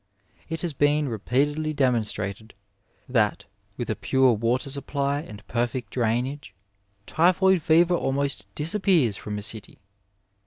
It 0.49 0.61
has 0.61 0.73
been 0.73 1.09
repeatedly 1.09 1.73
demonstrated 1.73 2.55
that, 3.07 3.45
with 3.77 3.87
a 3.87 3.95
pure 3.95 4.33
water 4.33 4.71
supply 4.71 5.21
and 5.21 5.45
perfect 5.45 5.91
drainage, 5.91 6.55
typhoid 7.05 7.61
fever 7.61 7.93
almost 7.93 8.47
disappears 8.55 9.15
from 9.15 9.37
a 9.37 9.43
city. 9.43 9.77